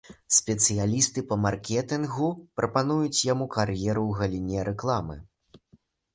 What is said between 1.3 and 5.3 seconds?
па маркетынгу прапануюць яму кар'еру ў галіне рэкламы.